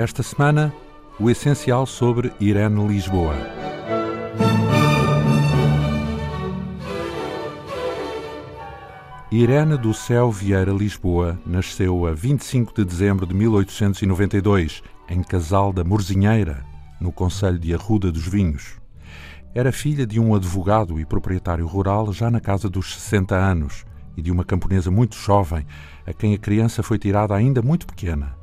[0.00, 0.72] Esta semana,
[1.18, 3.34] o essencial sobre Irene Lisboa.
[9.30, 15.84] Irene do Céu Vieira Lisboa nasceu a 25 de dezembro de 1892, em Casal da
[15.84, 16.64] Morzinheira,
[16.98, 18.80] no Conselho de Arruda dos Vinhos.
[19.54, 23.84] Era filha de um advogado e proprietário rural já na casa dos 60 anos
[24.16, 25.66] e de uma camponesa muito jovem,
[26.06, 28.39] a quem a criança foi tirada ainda muito pequena.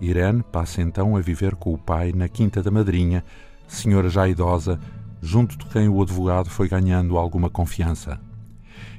[0.00, 3.24] Irene passa então a viver com o pai na Quinta da Madrinha,
[3.66, 4.78] senhora já idosa,
[5.20, 8.20] junto de quem o advogado foi ganhando alguma confiança.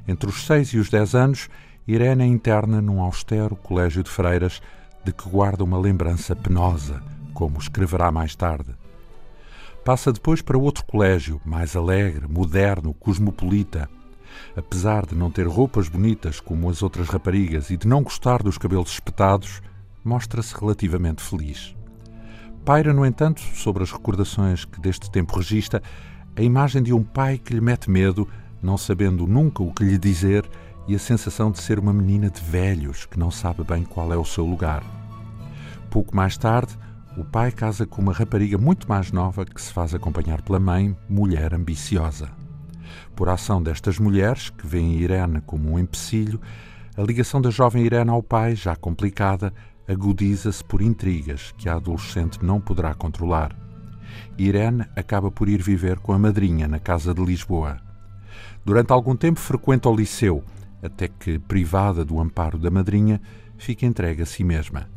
[0.07, 1.49] Entre os seis e os dez anos,
[1.87, 4.61] Irene é interna num austero colégio de freiras
[5.03, 7.01] de que guarda uma lembrança penosa,
[7.33, 8.75] como escreverá mais tarde.
[9.83, 13.89] Passa depois para outro colégio, mais alegre, moderno, cosmopolita.
[14.55, 18.57] Apesar de não ter roupas bonitas como as outras raparigas e de não gostar dos
[18.57, 19.61] cabelos espetados,
[20.03, 21.75] mostra-se relativamente feliz.
[22.65, 25.81] Paira, no entanto, sobre as recordações que deste tempo registra,
[26.35, 28.27] a imagem de um pai que lhe mete medo,
[28.61, 30.49] não sabendo nunca o que lhe dizer,
[30.87, 34.17] e a sensação de ser uma menina de velhos que não sabe bem qual é
[34.17, 34.83] o seu lugar.
[35.89, 36.77] Pouco mais tarde,
[37.17, 40.95] o pai casa com uma rapariga muito mais nova que se faz acompanhar pela mãe,
[41.09, 42.29] mulher ambiciosa.
[43.15, 46.39] Por ação destas mulheres, que veem Irene como um empecilho,
[46.95, 49.53] a ligação da jovem Irene ao pai, já complicada,
[49.89, 53.55] agudiza-se por intrigas que a adolescente não poderá controlar.
[54.37, 57.77] Irene acaba por ir viver com a madrinha na casa de Lisboa.
[58.63, 60.43] Durante algum tempo frequenta o liceu,
[60.83, 63.19] até que, privada do amparo da madrinha,
[63.57, 64.87] fica entregue a si mesma.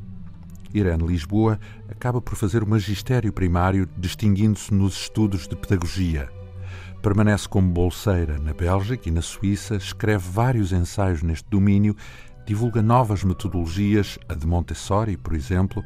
[0.75, 6.29] Irene Lisboa acaba por fazer o magistério primário, distinguindo-se nos estudos de pedagogia.
[7.03, 11.97] Permanece como bolseira na Bélgica e na Suíça, escreve vários ensaios neste domínio
[12.45, 15.85] divulga novas metodologias, a de Montessori, por exemplo,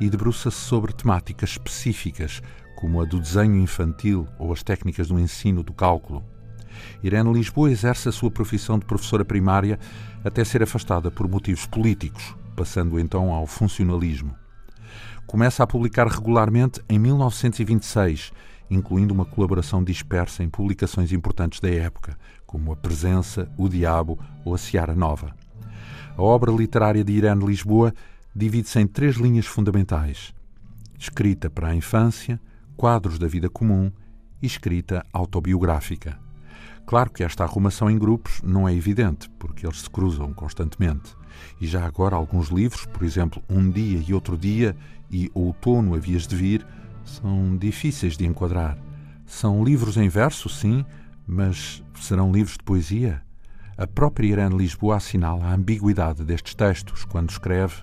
[0.00, 2.42] e debruça-se sobre temáticas específicas,
[2.76, 6.22] como a do desenho infantil ou as técnicas do ensino do cálculo.
[7.02, 9.78] Irene Lisboa exerce a sua profissão de professora primária
[10.22, 14.34] até ser afastada por motivos políticos, passando então ao funcionalismo.
[15.26, 18.32] Começa a publicar regularmente em 1926,
[18.70, 22.16] incluindo uma colaboração dispersa em publicações importantes da época,
[22.46, 25.34] como A Presença, O Diabo ou A Seara Nova.
[26.16, 27.92] A obra literária de Irene Lisboa
[28.34, 30.32] divide-se em três linhas fundamentais:
[30.98, 32.40] escrita para a infância,
[32.74, 33.92] quadros da vida comum
[34.40, 36.18] e escrita autobiográfica.
[36.86, 41.14] Claro que esta arrumação em grupos não é evidente, porque eles se cruzam constantemente.
[41.60, 44.74] E já agora alguns livros, por exemplo, Um Dia e Outro Dia
[45.10, 46.66] e Outono Havias de Vir,
[47.04, 48.78] são difíceis de enquadrar.
[49.26, 50.84] São livros em verso, sim,
[51.26, 53.20] mas serão livros de poesia?
[53.78, 57.74] A própria Irene Lisboa assinala a ambiguidade destes textos quando escreve: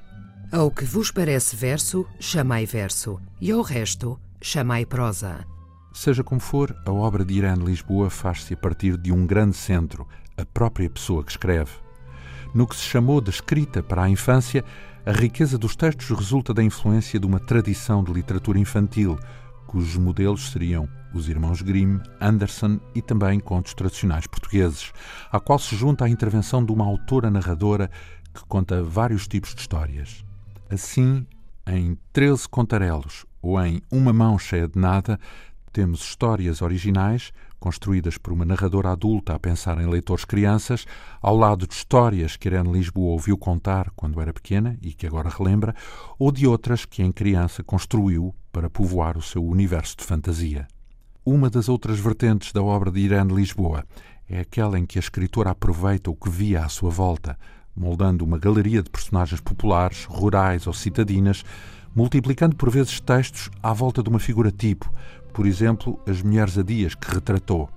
[0.51, 5.45] Ao que vos parece verso, chamai verso, e ao resto, chamai prosa.
[5.93, 10.07] Seja como for, a obra de Irene Lisboa faz-se a partir de um grande centro,
[10.35, 11.71] a própria pessoa que escreve.
[12.55, 14.65] No que se chamou de escrita para a infância,
[15.05, 19.19] a riqueza dos textos resulta da influência de uma tradição de literatura infantil,
[19.67, 24.91] cujos modelos seriam os irmãos Grimm, Anderson e também contos tradicionais portugueses,
[25.31, 27.89] à qual se junta a intervenção de uma autora narradora
[28.33, 30.25] que conta vários tipos de histórias.
[30.69, 31.25] Assim,
[31.67, 35.19] em Treze Contarelos ou em Uma Mão Cheia de Nada,
[35.71, 40.85] temos histórias originais, construídas por uma narradora adulta a pensar em leitores crianças,
[41.21, 45.29] ao lado de histórias que Irene Lisboa ouviu contar quando era pequena e que agora
[45.29, 45.73] relembra,
[46.19, 50.67] ou de outras que em criança construiu para povoar o seu universo de fantasia.
[51.25, 53.85] Uma das outras vertentes da obra de Irene Lisboa
[54.29, 57.39] é aquela em que a escritora aproveita o que via à sua volta,
[57.73, 61.45] moldando uma galeria de personagens populares, rurais ou citadinas,
[61.95, 64.91] multiplicando por vezes textos à volta de uma figura tipo,
[65.31, 67.69] por exemplo, as mulheres adias que retratou.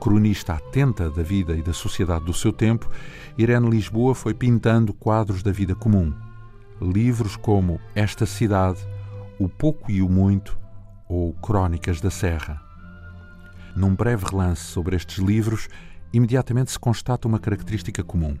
[0.00, 2.88] Cronista atenta da vida e da sociedade do seu tempo,
[3.36, 6.14] Irene Lisboa foi pintando quadros da vida comum.
[6.80, 8.86] Livros como Esta Cidade,
[9.36, 10.56] O Pouco e o Muito,
[11.08, 12.60] ou Crónicas da Serra.
[13.74, 15.68] Num breve relance sobre estes livros,
[16.12, 18.36] imediatamente se constata uma característica comum.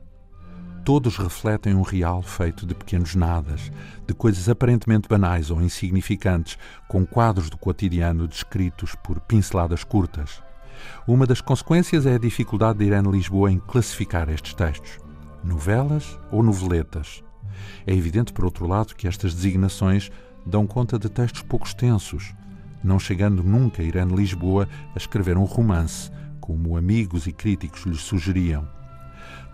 [0.84, 3.72] Todos refletem um real feito de pequenos nadas,
[4.06, 6.56] de coisas aparentemente banais ou insignificantes,
[6.88, 10.40] com quadros do cotidiano descritos por pinceladas curtas.
[11.06, 14.98] Uma das consequências é a dificuldade de Irene Lisboa em classificar estes textos.
[15.42, 17.22] Novelas ou noveletas?
[17.86, 20.10] É evidente, por outro lado, que estas designações
[20.46, 22.32] dão conta de textos pouco extensos,
[22.86, 26.10] não chegando nunca Irene Lisboa a escrever um romance,
[26.40, 28.68] como amigos e críticos lhe sugeriam.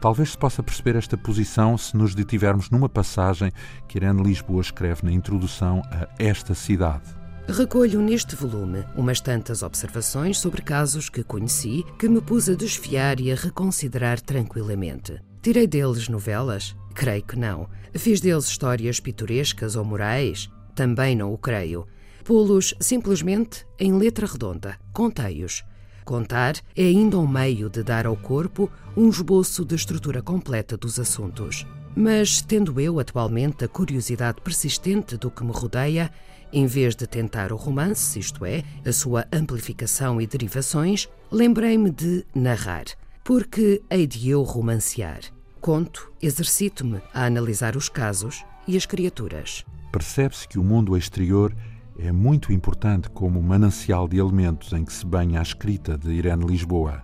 [0.01, 3.53] Talvez se possa perceber esta posição se nos detivermos numa passagem
[3.89, 7.23] que Irene Lisboa escreve na introdução a esta cidade.
[7.49, 13.21] Recolho neste volume umas tantas observações sobre casos que conheci que me pus a desfiar
[13.21, 15.21] e a reconsiderar tranquilamente.
[15.41, 16.77] Tirei deles novelas?
[16.95, 17.69] Creio que não.
[17.95, 20.51] Fiz deles histórias pitorescas ou morais?
[20.75, 21.87] Também não o creio.
[22.25, 24.79] Pô-los simplesmente em letra redonda.
[24.93, 25.65] Contei-os.
[26.05, 30.99] Contar é ainda um meio de dar ao corpo um esboço de estrutura completa dos
[30.99, 31.67] assuntos.
[31.95, 36.11] Mas, tendo eu atualmente a curiosidade persistente do que me rodeia,
[36.53, 42.25] em vez de tentar o romance, isto é, a sua amplificação e derivações, lembrei-me de
[42.35, 42.85] narrar,
[43.25, 45.21] porque hei de eu romancear.
[45.61, 49.65] Conto, exercito-me a analisar os casos e as criaturas.
[49.93, 51.55] Percebe-se que o mundo exterior
[51.99, 56.45] é muito importante como manancial de elementos em que se banha a escrita de Irene
[56.45, 57.03] Lisboa.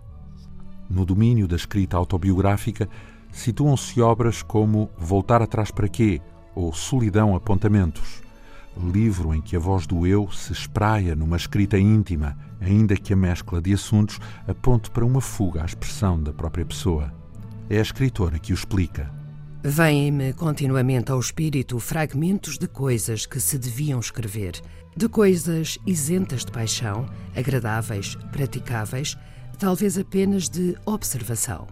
[0.88, 2.88] No domínio da escrita autobiográfica,
[3.30, 6.20] situam-se obras como Voltar atrás para quê?
[6.58, 8.20] ou Solidão Apontamentos,
[8.76, 13.16] livro em que a voz do eu se espraia numa escrita íntima, ainda que a
[13.16, 17.12] mescla de assuntos aponte para uma fuga à expressão da própria pessoa.
[17.70, 19.08] É a escritora que o explica.
[19.62, 24.60] Vêm-me continuamente ao espírito fragmentos de coisas que se deviam escrever,
[24.98, 27.06] de coisas isentas de paixão,
[27.36, 29.16] agradáveis, praticáveis,
[29.56, 31.68] talvez apenas de observação.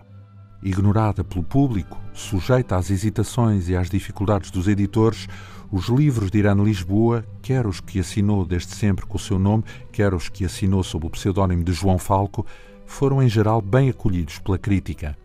[0.62, 5.26] Ignorada pelo público, sujeita às hesitações e às dificuldades dos editores,
[5.72, 9.64] os livros de Irã Lisboa, quer os que assinou desde sempre com o seu nome,
[9.90, 12.46] quer os que assinou sob o pseudónimo de João Falco,
[12.86, 15.18] foram em geral bem acolhidos pela crítica.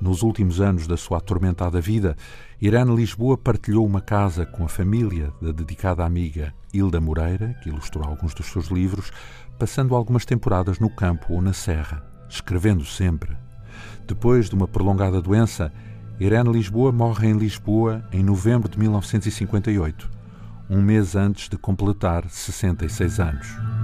[0.00, 2.16] Nos últimos anos da sua atormentada vida,
[2.60, 8.04] Irene Lisboa partilhou uma casa com a família da dedicada amiga Hilda Moreira, que ilustrou
[8.04, 9.10] alguns dos seus livros,
[9.58, 13.34] passando algumas temporadas no campo ou na serra, escrevendo sempre.
[14.06, 15.72] Depois de uma prolongada doença,
[16.20, 20.10] Irene Lisboa morre em Lisboa em novembro de 1958,
[20.68, 23.75] um mês antes de completar 66 anos.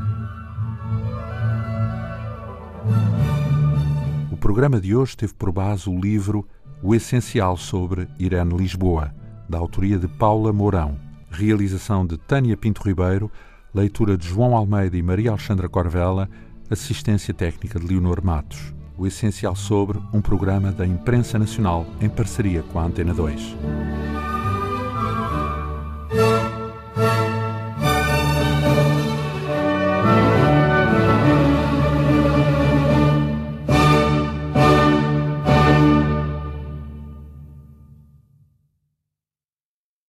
[4.53, 6.47] Programa de hoje teve por base o livro
[6.83, 9.11] O Essencial sobre Irene Lisboa,
[9.49, 11.01] da autoria de Paula Mourão,
[11.31, 13.33] realização de Tânia Pinto Ribeiro,
[13.75, 16.29] leitura de João Almeida e Maria Alexandra Corvella,
[16.69, 18.75] assistência técnica de Leonor Matos.
[18.99, 23.57] O Essencial sobre um programa da Imprensa Nacional em parceria com a Antena 2.